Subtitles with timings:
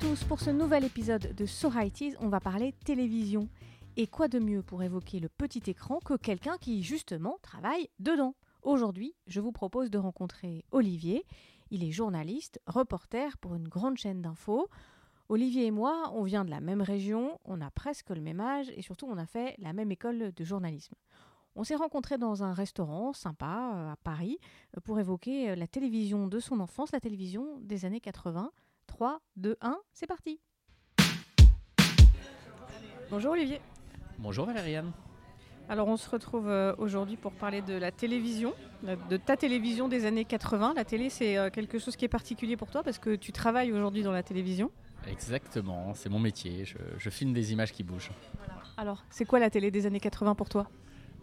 [0.00, 3.48] tous, pour ce nouvel épisode de So It on va parler télévision.
[3.98, 8.34] Et quoi de mieux pour évoquer le petit écran que quelqu'un qui justement travaille dedans?
[8.62, 11.26] Aujourd'hui, je vous propose de rencontrer Olivier.
[11.70, 14.68] Il est journaliste, reporter pour une grande chaîne d'infos.
[15.28, 18.70] Olivier et moi, on vient de la même région, on a presque le même âge
[18.74, 20.94] et surtout on a fait la même école de journalisme.
[21.56, 24.38] On s'est rencontrés dans un restaurant sympa euh, à Paris
[24.76, 28.50] euh, pour évoquer euh, la télévision de son enfance, la télévision des années 80.
[28.90, 30.40] 3, 2, 1, c'est parti
[33.08, 33.60] Bonjour Olivier.
[34.18, 34.90] Bonjour Valériane.
[35.68, 40.24] Alors on se retrouve aujourd'hui pour parler de la télévision, de ta télévision des années
[40.24, 40.74] 80.
[40.74, 44.02] La télé c'est quelque chose qui est particulier pour toi parce que tu travailles aujourd'hui
[44.02, 44.72] dans la télévision.
[45.08, 48.10] Exactement, c'est mon métier, je, filme des images qui bougent.
[48.76, 50.68] Alors c'est quoi la télé des années 80 pour toi?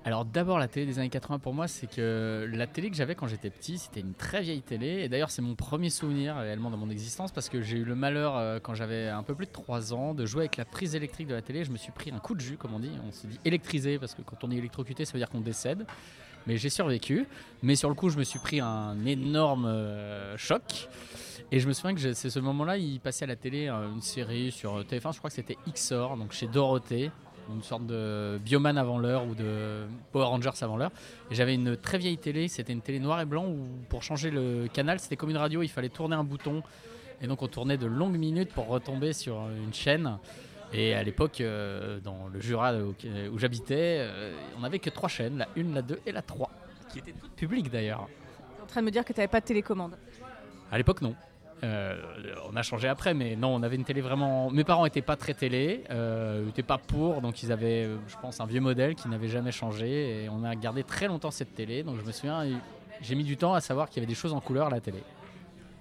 [0.08, 3.14] Alors d'abord la télé des années 80 pour moi c'est que la télé que j'avais
[3.14, 5.04] quand j'étais petit c'était une très vieille télé.
[5.04, 7.94] Et d'ailleurs c'est mon premier souvenir réellement dans mon existence parce que j'ai eu le
[7.94, 10.96] malheur euh, quand j'avais un peu plus de 3 ans de jouer avec la prise
[10.96, 11.66] électrique de la télé.
[11.66, 12.92] Je me suis pris un coup de jus comme on dit.
[13.06, 15.86] On se dit électrisé parce que quand on est électrocuté ça veut dire qu'on décède.
[16.46, 17.28] Mais j'ai survécu.
[17.62, 20.88] Mais sur le coup je me suis pris un énorme euh, choc.
[21.52, 24.02] Et je me souviens que c'est ce moment-là, il passait à la télé euh, une
[24.02, 27.10] série sur TF1, je crois que c'était XOR, donc chez Dorothée,
[27.54, 30.92] une sorte de Bioman avant l'heure ou de Power Rangers avant l'heure.
[31.32, 34.32] Et j'avais une très vieille télé, c'était une télé noir et blanc où pour changer
[34.32, 36.64] le canal, c'était comme une radio, il fallait tourner un bouton.
[37.22, 40.18] Et donc on tournait de longues minutes pour retomber sur une chaîne.
[40.74, 45.38] Et à l'époque, euh, dans le Jura où, j'habitais, euh, on n'avait que trois chaînes,
[45.38, 46.52] la 1, la 2 et la 3,
[46.92, 48.08] qui étaient toutes publiques d'ailleurs.
[48.08, 49.98] Tu es en train de me dire que tu n'avais pas de télécommande
[50.72, 51.16] À l'époque, non.
[51.64, 51.96] Euh,
[52.52, 54.52] on a changé après, mais non, on avait une télé vraiment.
[54.52, 58.16] Mes parents n'étaient pas très télé, euh, n'étaient pas pour, donc ils avaient, euh, je
[58.22, 60.24] pense, un vieux modèle qui n'avait jamais changé.
[60.24, 61.84] Et on a gardé très longtemps cette télé.
[61.84, 62.44] Donc je me souviens,
[63.02, 64.82] j'ai mis du temps à savoir qu'il y avait des choses en couleur à la
[64.82, 65.04] télé.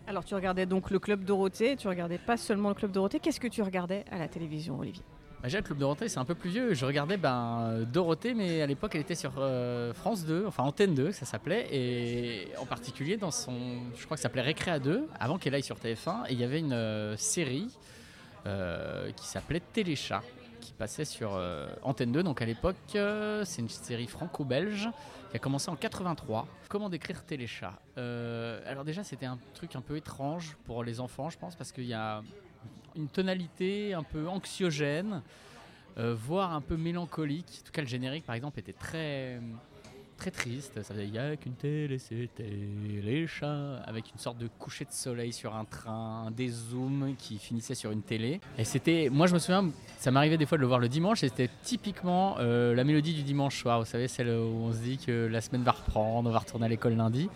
[0.07, 3.21] Alors tu regardais donc le Club Dorothée, tu regardais pas seulement le Club Dorothée.
[3.21, 5.03] Qu'est-ce que tu regardais à la télévision, Olivier?
[5.47, 6.75] Déjà, le Club Dorothée, c'est un peu plus vieux.
[6.75, 10.93] Je regardais ben, Dorothée, mais à l'époque, elle était sur euh, France 2, enfin Antenne
[10.93, 11.69] 2, ça s'appelait.
[11.71, 13.55] Et en particulier, dans son.
[13.95, 16.27] Je crois que ça s'appelait Récréa 2, avant qu'elle aille sur TF1.
[16.29, 17.69] Et il y avait une euh, série
[18.47, 20.25] euh, qui s'appelait Téléchat,
[20.61, 21.41] qui passait sur
[21.85, 22.25] Antenne 2.
[22.25, 24.89] Donc à l'époque, c'est une série franco-belge
[25.31, 26.49] qui a commencé en 83.
[26.69, 27.75] Comment décrire Téléchat?
[27.97, 31.87] Alors, déjà, c'était un truc un peu étrange pour les enfants, je pense, parce qu'il
[31.87, 32.23] y a
[32.97, 35.23] une tonalité un peu anxiogène,
[35.99, 37.61] euh, voire un peu mélancolique.
[37.63, 39.41] En tout cas, le générique, par exemple, était très
[40.17, 40.83] très triste.
[40.83, 42.51] Ça faisait y a qu'une télé, c'était
[43.03, 47.39] les chats, avec une sorte de coucher de soleil sur un train, des zooms qui
[47.39, 48.41] finissaient sur une télé.
[48.59, 51.23] Et c'était, moi je me souviens, ça m'arrivait des fois de le voir le dimanche,
[51.23, 53.79] et c'était typiquement euh, la mélodie du dimanche soir.
[53.79, 56.67] Vous savez, celle où on se dit que la semaine va reprendre, on va retourner
[56.67, 57.29] à l'école lundi.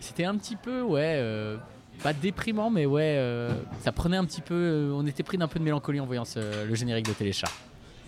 [0.00, 1.16] C'était un petit peu, ouais.
[1.18, 1.56] Euh,
[2.02, 3.50] pas déprimant, mais ouais, euh,
[3.80, 4.54] ça prenait un petit peu.
[4.54, 7.48] Euh, on était pris d'un peu de mélancolie en voyant le générique de Téléchat.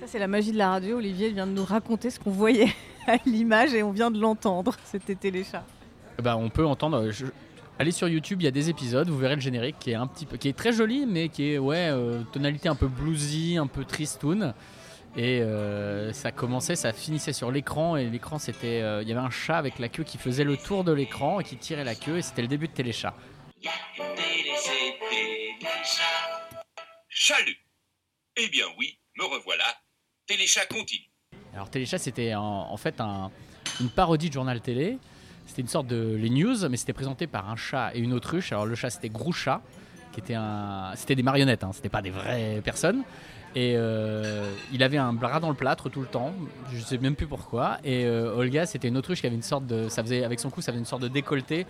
[0.01, 0.99] Ça, c'est la magie de la radio.
[0.99, 2.75] Olivier vient de nous raconter ce qu'on voyait
[3.07, 4.77] à l'image et on vient de l'entendre.
[4.85, 5.65] C'était Téléchat.
[6.23, 7.11] Bah, on peut entendre.
[7.79, 10.07] Allez sur YouTube, il y a des épisodes, vous verrez le générique qui est un
[10.07, 13.59] petit peu, qui est très joli, mais qui est ouais, euh, tonalité un peu bluesy,
[13.59, 14.55] un peu tristoun.
[15.19, 15.43] Et
[16.13, 19.79] ça commençait, ça finissait sur l'écran et l'écran c'était, il y avait un chat avec
[19.79, 22.43] la queue qui faisait le tour de l'écran et qui tirait la queue et c'était
[22.43, 23.15] le début de Téléchat.
[27.09, 27.57] Chalut
[28.37, 29.65] Eh bien oui, me revoilà.
[30.27, 31.11] Téléchat continue.
[31.55, 33.01] Alors Téléchat, c'était en, fait
[33.81, 34.99] une parodie de journal télé.
[35.47, 38.53] C'était une sorte de les news, mais c'était présenté par un chat et une autruche.
[38.53, 39.63] Alors le chat, c'était Groucha,
[40.13, 43.05] qui était un, c'était des marionnettes, hein, c'était pas des vraies personnes.
[43.55, 46.35] Et euh, il avait un bras dans le plâtre tout le temps,
[46.73, 47.79] je sais même plus pourquoi.
[47.85, 50.51] Et euh, Olga, c'était une autruche qui avait une sorte de, ça faisait avec son
[50.51, 51.67] cou, ça faisait une sorte de décolleté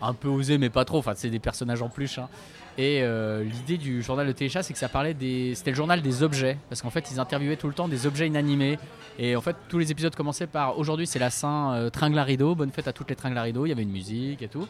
[0.00, 0.98] un peu osé, mais pas trop.
[0.98, 2.18] Enfin, c'est des personnages en plus.
[2.18, 2.28] Hein.
[2.76, 5.54] Et euh, l'idée du journal de Téléchat, c'est que ça parlait des.
[5.54, 6.58] C'était le journal des objets.
[6.68, 8.78] Parce qu'en fait, ils interviewaient tout le temps des objets inanimés.
[9.18, 12.54] Et en fait, tous les épisodes commençaient par aujourd'hui, c'est la Saint euh, tringle rideau.
[12.54, 13.66] Bonne fête à toutes les tringles rideau.
[13.66, 14.66] Il y avait une musique et tout.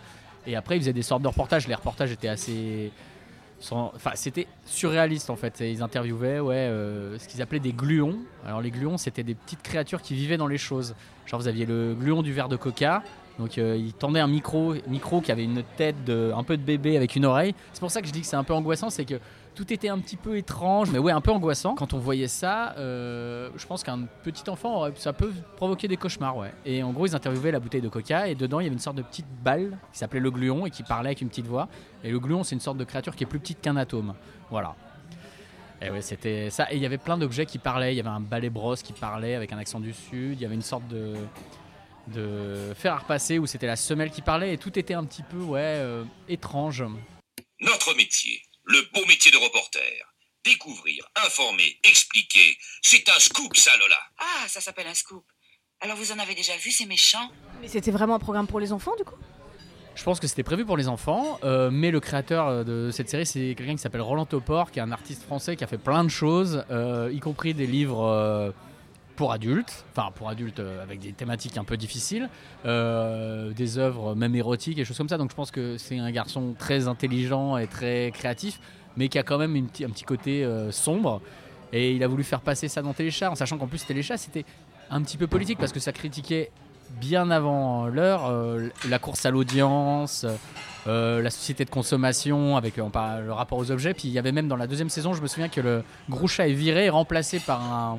[0.46, 1.66] Et après, ils faisaient des sortes de reportages.
[1.66, 2.92] Les reportages étaient assez.
[3.70, 5.60] Enfin, c'était surréaliste en fait.
[5.60, 8.18] Ils interviewaient ouais, euh, ce qu'ils appelaient des gluons.
[8.46, 10.94] Alors, les gluons, c'était des petites créatures qui vivaient dans les choses.
[11.24, 13.02] Genre, vous aviez le gluon du verre de coca
[13.38, 16.62] donc euh, il tendait un micro, micro qui avait une tête de, un peu de
[16.62, 17.54] bébé avec une oreille.
[17.72, 19.18] C'est pour ça que je dis que c'est un peu angoissant, c'est que
[19.54, 21.74] tout était un petit peu étrange, mais ouais, un peu angoissant.
[21.74, 26.36] Quand on voyait ça, euh, je pense qu'un petit enfant, ça peut provoquer des cauchemars,
[26.36, 26.52] ouais.
[26.64, 28.80] Et en gros, ils interviewaient la bouteille de coca, et dedans, il y avait une
[28.80, 31.68] sorte de petite balle qui s'appelait le gluon et qui parlait avec une petite voix.
[32.02, 34.14] Et le gluon, c'est une sorte de créature qui est plus petite qu'un atome.
[34.50, 34.74] Voilà.
[35.82, 36.72] Et ouais, c'était ça.
[36.72, 37.94] Et il y avait plein d'objets qui parlaient.
[37.94, 40.38] Il y avait un balai brosse qui parlait avec un accent du sud.
[40.38, 41.14] Il y avait une sorte de
[42.08, 45.38] de faire repasser où c'était la semelle qui parlait et tout était un petit peu
[45.38, 46.84] ouais euh, étrange.
[47.60, 50.04] Notre métier, Le beau métier de reporter.
[50.44, 52.56] Découvrir, informer, expliquer.
[52.82, 53.98] C'est un scoop, ça, Lola.
[54.18, 55.24] Ah, ça s'appelle un scoop.
[55.80, 57.30] Alors vous en avez déjà vu, ces méchants
[57.60, 59.16] Mais c'était vraiment un programme pour les enfants, du coup?
[59.94, 63.08] Je pense que c'était prévu pour les enfants, euh, mais le créateur euh, de cette
[63.08, 65.78] série, c'est quelqu'un qui s'appelle Roland Topor, qui est un artiste français qui a fait
[65.78, 68.50] plein de choses, euh, y compris des livres euh,
[69.16, 72.28] pour adultes, enfin pour adultes euh, avec des thématiques un peu difficiles,
[72.66, 75.18] euh, des œuvres même érotiques et choses comme ça.
[75.18, 78.60] Donc je pense que c'est un garçon très intelligent et très créatif,
[78.96, 81.20] mais qui a quand même un petit côté euh, sombre.
[81.72, 84.44] Et il a voulu faire passer ça dans Téléchat, en sachant qu'en plus Téléchat, c'était
[84.90, 86.50] un petit peu politique parce que ça critiquait
[87.00, 88.30] bien avant l'heure
[88.88, 90.24] la course à l'audience,
[90.86, 93.92] la société de consommation avec le rapport aux objets.
[93.92, 96.46] Puis il y avait même dans la deuxième saison, je me souviens que le Groucha
[96.46, 97.98] est viré remplacé par un,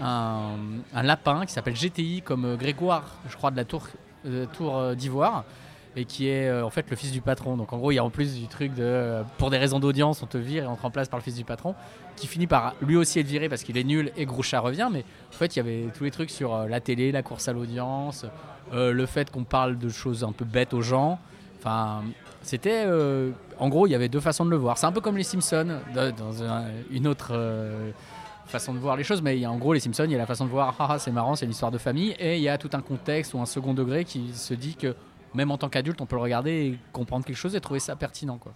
[0.00, 3.86] un, lapin qui s'appelle GTI comme euh, Grégoire, je crois, de la tour,
[4.26, 5.44] euh, tour euh, d'Ivoire.
[5.98, 7.56] Et qui est en fait le fils du patron.
[7.56, 9.22] Donc en gros, il y a en plus du truc de.
[9.38, 11.44] pour des raisons d'audience, on te vire et on te remplace par le fils du
[11.44, 11.74] patron.
[12.16, 14.90] Qui finit par lui aussi être viré parce qu'il est nul et Groucha revient.
[14.92, 17.54] Mais en fait, il y avait tous les trucs sur la télé, la course à
[17.54, 18.26] l'audience,
[18.74, 21.18] le fait qu'on parle de choses un peu bêtes aux gens.
[21.60, 22.02] Enfin,
[22.42, 22.84] c'était.
[23.58, 24.76] en gros, il y avait deux façons de le voir.
[24.76, 27.32] C'est un peu comme les Simpsons, dans un- une autre
[28.48, 29.22] façon de voir les choses.
[29.22, 30.74] Mais il y a, en gros, les Simpsons, il y a la façon de voir,
[30.78, 32.14] ah, ah, c'est marrant, c'est une histoire de famille.
[32.18, 34.94] Et il y a tout un contexte ou un second degré qui se dit que
[35.34, 37.96] même en tant qu'adulte, on peut le regarder et comprendre quelque chose et trouver ça
[37.96, 38.38] pertinent.
[38.38, 38.52] Quoi.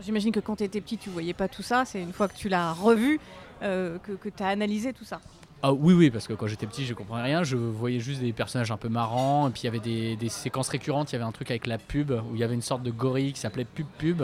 [0.00, 1.84] J'imagine que quand tu étais petit, tu voyais pas tout ça.
[1.84, 3.20] C'est une fois que tu l'as revu
[3.62, 5.20] euh, que, que tu as analysé tout ça.
[5.62, 7.42] Ah oui, oui, parce que quand j'étais petit, je comprenais rien.
[7.42, 9.48] Je voyais juste des personnages un peu marrants.
[9.48, 11.10] Et puis il y avait des, des séquences récurrentes.
[11.12, 12.90] Il y avait un truc avec la pub où il y avait une sorte de
[12.90, 14.22] gorille qui s'appelait Pub Pub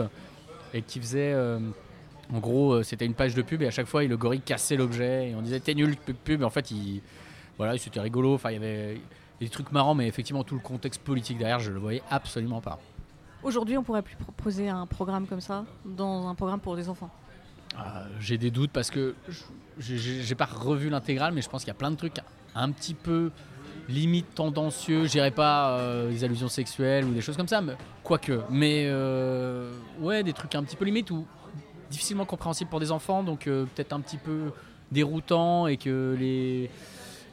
[0.73, 1.33] et qui faisait.
[1.33, 1.59] euh,
[2.31, 4.75] en gros, euh, c'était une page de pub et à chaque fois, le gorille cassait
[4.77, 6.41] l'objet et on disait t'es nul, Pub Pub.
[6.41, 7.01] Et en fait, il,
[7.57, 8.33] voilà, c'était rigolo.
[8.35, 9.01] Enfin, il y avait
[9.39, 12.79] des trucs marrants, mais effectivement, tout le contexte politique derrière, je le voyais absolument pas.
[13.43, 17.09] Aujourd'hui, on pourrait plus proposer un programme comme ça dans un programme pour des enfants.
[17.77, 17.79] Euh,
[18.19, 19.15] j'ai des doutes parce que
[19.79, 22.19] je- j'ai pas revu l'intégrale, mais je pense qu'il y a plein de trucs
[22.55, 23.31] un petit peu
[23.89, 25.05] limite tendancieux.
[25.07, 27.73] Je dirais pas euh, des allusions sexuelles ou des choses comme ça, mais
[28.03, 28.39] quoique.
[28.49, 31.25] Mais euh, ouais, des trucs un petit peu limite ou
[31.93, 34.51] difficilement compréhensibles pour des enfants, donc euh, peut-être un petit peu
[34.91, 36.69] déroutant et que les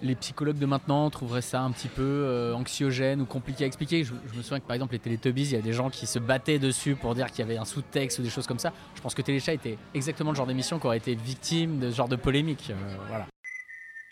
[0.02, 4.04] les psychologues de maintenant trouveraient ça un petit peu euh, anxiogène ou compliqué à expliquer.
[4.04, 6.18] Je, me souviens que par exemple les Teletubbies, il y a des gens qui se
[6.18, 8.72] battaient dessus pour dire qu'il y avait un sous-texte ou des choses comme ça.
[8.94, 11.96] Je pense que Téléchat était exactement le genre d'émission qui aurait été victime de ce
[11.96, 12.70] genre de polémique.
[12.70, 13.26] euh, voilà.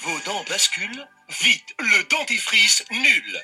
[0.02, 3.38] Vos dents basculent Vite, le dentifrice nul.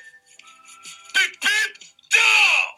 [1.15, 2.74] Pup, pup, dents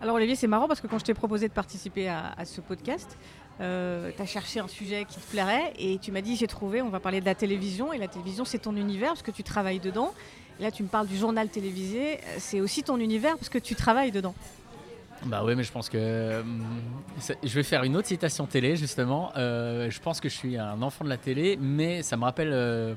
[0.00, 3.16] Alors Olivier, c'est marrant parce que quand je t'ai proposé de participer à, ce podcast,
[3.60, 6.82] euh, tu as cherché un sujet qui te plairait et tu m'as dit j'ai trouvé,
[6.82, 9.42] on va parler de la télévision et la télévision c'est ton univers parce que tu
[9.42, 10.12] travailles dedans.
[10.60, 13.74] Là tu me parles du journal télévisé, euh, c'est aussi ton univers parce que tu
[13.74, 14.34] travailles dedans.
[15.24, 16.62] Bah oui, mais je pense que hum,
[17.42, 19.32] je vais faire une autre citation télé justement.
[19.36, 22.50] Euh, je pense que je suis un enfant de la télé, mais ça me rappelle
[22.52, 22.94] euh,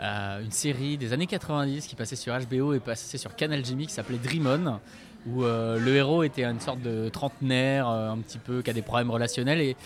[0.00, 3.94] une série des années 90 qui passait sur HBO et passait sur Canal Jimmy qui
[3.94, 4.78] s'appelait Dream On,
[5.26, 8.72] où euh, le héros était une sorte de trentenaire, euh, un petit peu qui a
[8.72, 9.76] des problèmes relationnels et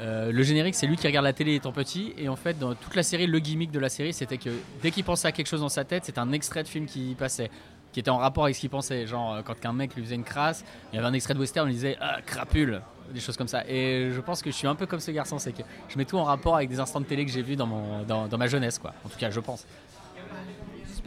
[0.00, 2.14] euh, le générique, c'est lui qui regarde la télé étant petit.
[2.16, 4.50] Et en fait, dans toute la série, le gimmick de la série, c'était que
[4.80, 7.16] dès qu'il pensait à quelque chose dans sa tête, c'était un extrait de film qui
[7.18, 7.50] passait,
[7.92, 9.08] qui était en rapport avec ce qu'il pensait.
[9.08, 11.64] Genre, quand un mec lui faisait une crasse, il y avait un extrait de western,
[11.64, 12.80] on lui disait Ah, crapule
[13.12, 13.66] Des choses comme ça.
[13.66, 16.04] Et je pense que je suis un peu comme ce garçon, c'est que je mets
[16.04, 18.46] tout en rapport avec des instants de télé que j'ai vus dans, mon, dans ma
[18.46, 18.94] jeunesse, quoi.
[19.04, 19.66] En tout cas, je pense.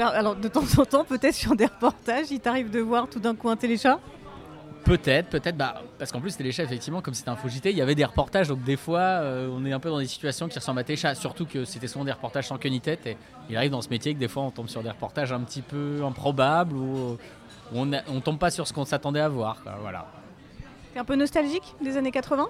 [0.10, 3.36] Alors de temps en temps, peut-être sur des reportages, il t'arrive de voir tout d'un
[3.36, 4.00] coup un téléchat.
[4.84, 7.84] Peut-être, peut-être, bah, parce qu'en plus, Téléchat, effectivement, comme c'était un faux JT, il y
[7.84, 10.58] avait des reportages, donc des fois, euh, on est un peu dans des situations qui
[10.58, 13.16] ressemblent à Téléchat, surtout que c'était souvent des reportages sans queue ni tête, et
[13.48, 15.62] il arrive dans ce métier que des fois, on tombe sur des reportages un petit
[15.62, 17.18] peu improbables, ou où
[17.76, 20.08] on, a- on tombe pas sur ce qu'on s'attendait à voir, quoi, voilà.
[20.96, 22.48] T'es un peu nostalgique des années 80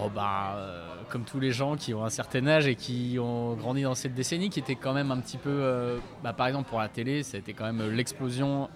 [0.00, 3.54] Oh bah, euh, comme tous les gens qui ont un certain âge et qui ont
[3.54, 6.68] grandi dans cette décennie, qui était quand même un petit peu, euh, bah, par exemple
[6.68, 8.68] pour la télé, c'était quand même l'explosion.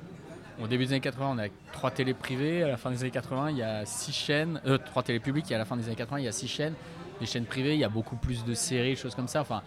[0.62, 2.62] Au début des années 80, on a trois télés privées.
[2.62, 5.50] À la fin des années 80, il y a six chaînes, euh, trois télés publiques.
[5.50, 6.75] Et à la fin des années 80, il y a six chaînes.
[7.21, 9.41] Les chaînes privées, il y a beaucoup plus de séries, choses comme ça.
[9.41, 9.62] Enfin,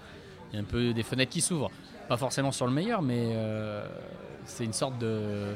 [0.52, 1.72] il y a un peu des fenêtres qui s'ouvrent.
[2.10, 3.36] Pas forcément sur le meilleur, mais
[4.46, 5.56] c'est une sorte de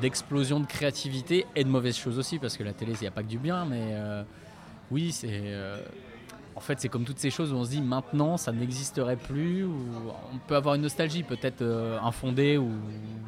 [0.00, 3.12] d'explosion de créativité et de mauvaises choses aussi, parce que la télé, il n'y a
[3.12, 3.94] pas que du bien, mais
[4.90, 5.28] oui, c'est.
[5.30, 5.82] euh,
[6.56, 9.64] en fait, c'est comme toutes ces choses où on se dit maintenant ça n'existerait plus,
[9.64, 12.70] on peut avoir une nostalgie peut-être euh, infondée ou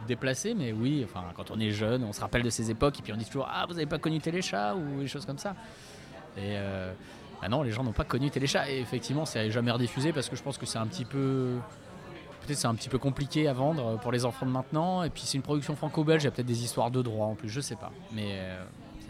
[0.06, 3.02] déplacée, mais oui, enfin, quand on est jeune, on se rappelle de ces époques et
[3.02, 5.56] puis on dit toujours Ah, vous n'avez pas connu Téléchat ou des choses comme ça.
[6.36, 6.92] Et euh,
[7.42, 10.36] ah non, les gens n'ont pas connu Téléchat, et effectivement, c'est jamais rediffusé parce que
[10.36, 11.54] je pense que c'est un petit peu.
[12.42, 15.22] Peut-être c'est un petit peu compliqué à vendre pour les enfants de maintenant, et puis
[15.26, 17.60] c'est une production franco-belge, il y a peut-être des histoires de droit en plus, je
[17.60, 17.90] sais pas.
[18.12, 18.38] Mais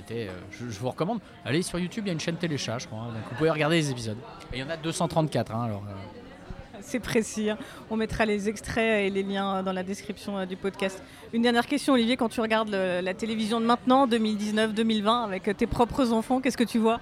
[0.07, 1.21] c'était, euh, je, je vous recommande.
[1.45, 3.01] Allez sur YouTube, il y a une chaîne téléchat, je crois.
[3.01, 4.19] hein, donc vous pouvez regarder les épisodes.
[4.53, 5.83] Et il y en a 234, hein, alors.
[5.89, 7.51] euh, C'est précis.
[7.51, 7.59] hein.
[7.91, 11.03] On mettra les extraits et les liens dans la description euh, du podcast.
[11.33, 15.55] Une dernière question, Olivier, quand tu regardes le- la télévision de maintenant, 2019-2020, avec euh,
[15.55, 17.01] tes propres enfants, qu'est-ce que tu vois?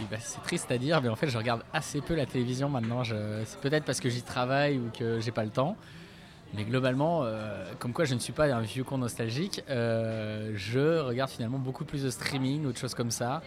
[0.00, 2.68] Et bah, c'est triste à dire, mais en fait, je regarde assez peu la télévision
[2.68, 3.04] maintenant.
[3.04, 5.76] Je- C'est peut-être parce que j'y travaille ou que j'ai pas le temps.
[6.54, 11.00] Mais globalement, euh, comme quoi je ne suis pas un vieux con nostalgique, euh, je
[11.00, 13.42] regarde finalement beaucoup plus de streaming ou de choses comme ça.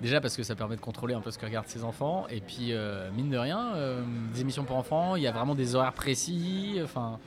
[0.00, 2.26] Déjà parce que ça permet de contrôler un peu ce que regardent ses enfants.
[2.30, 3.72] Et puis, euh, mine de rien,
[4.32, 6.78] des émissions pour enfants, il y a vraiment des horaires précis.
[6.84, 7.18] Enfin,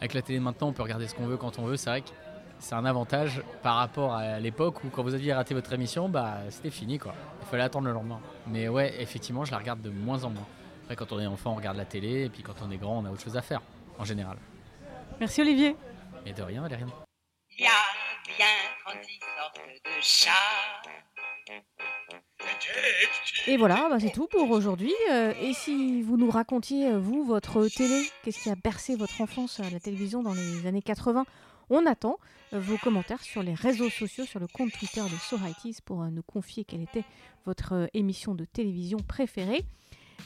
[0.00, 1.76] avec la télé maintenant, on peut regarder ce qu'on veut quand on veut.
[1.78, 2.10] C'est vrai que
[2.58, 6.38] c'est un avantage par rapport à l'époque où quand vous aviez raté votre émission, bah
[6.50, 7.14] c'était fini quoi.
[7.42, 8.20] Il fallait attendre le lendemain.
[8.46, 10.46] Mais ouais, effectivement, je la regarde de moins en moins.
[10.84, 12.98] Après, quand on est enfant, on regarde la télé, et puis quand on est grand,
[12.98, 13.62] on a autre chose à faire,
[13.98, 14.38] en général.
[15.20, 15.76] Merci, Olivier.
[16.26, 16.90] Et de rien, Valériane.
[17.56, 18.46] Il y a bien
[18.84, 20.32] 36 sortes de chats.
[23.46, 24.92] Et voilà, bah, c'est tout pour aujourd'hui.
[25.10, 29.20] Euh, et si vous nous racontiez, euh, vous, votre télé, qu'est-ce qui a bercé votre
[29.20, 31.26] enfance à la télévision dans les années 80
[31.70, 32.18] On attend
[32.52, 36.08] vos commentaires sur les réseaux sociaux, sur le compte Twitter de So Righties pour euh,
[36.08, 37.04] nous confier quelle était
[37.44, 39.64] votre émission de télévision préférée.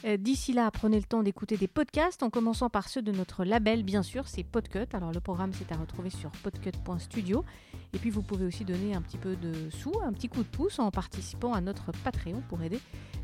[0.05, 3.43] Euh, D'ici là, prenez le temps d'écouter des podcasts, en commençant par ceux de notre
[3.43, 4.87] label, bien sûr, c'est Podcut.
[4.93, 7.43] Alors le programme, c'est à retrouver sur podcut.studio.
[7.93, 10.47] Et puis vous pouvez aussi donner un petit peu de sous, un petit coup de
[10.47, 12.79] pouce en participant à notre Patreon pour aider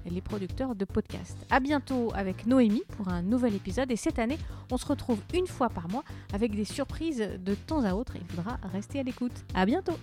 [0.10, 1.38] les producteurs de podcasts.
[1.50, 3.92] À bientôt avec Noémie pour un nouvel épisode.
[3.92, 4.38] Et cette année,
[4.72, 6.04] on se retrouve une fois par mois
[6.34, 8.14] avec des surprises de temps à autre.
[8.16, 9.44] Il faudra rester à l'écoute.
[9.54, 9.98] À bientôt!